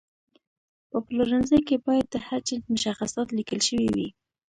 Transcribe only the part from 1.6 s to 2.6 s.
کې باید د هر